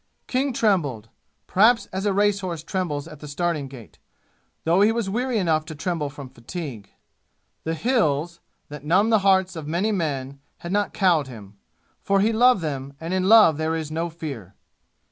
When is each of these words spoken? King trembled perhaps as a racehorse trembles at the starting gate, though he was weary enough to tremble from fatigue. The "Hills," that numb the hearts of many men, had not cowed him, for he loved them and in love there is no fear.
King 0.25 0.51
trembled 0.51 1.09
perhaps 1.45 1.85
as 1.93 2.07
a 2.07 2.11
racehorse 2.11 2.63
trembles 2.63 3.07
at 3.07 3.19
the 3.19 3.27
starting 3.27 3.67
gate, 3.67 3.99
though 4.63 4.81
he 4.81 4.91
was 4.91 5.11
weary 5.11 5.37
enough 5.37 5.63
to 5.65 5.75
tremble 5.75 6.09
from 6.09 6.27
fatigue. 6.27 6.89
The 7.65 7.75
"Hills," 7.75 8.39
that 8.69 8.83
numb 8.83 9.11
the 9.11 9.19
hearts 9.19 9.55
of 9.55 9.67
many 9.67 9.91
men, 9.91 10.39
had 10.61 10.71
not 10.71 10.95
cowed 10.95 11.27
him, 11.27 11.55
for 12.01 12.19
he 12.19 12.33
loved 12.33 12.61
them 12.61 12.93
and 12.99 13.13
in 13.13 13.29
love 13.29 13.57
there 13.57 13.75
is 13.75 13.91
no 13.91 14.09
fear. 14.09 14.55